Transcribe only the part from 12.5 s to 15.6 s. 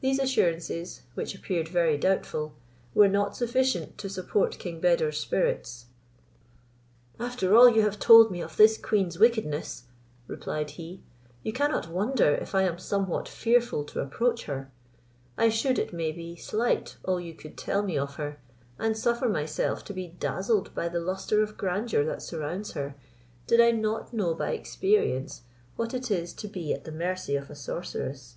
I am somewhat fearful to approach her: I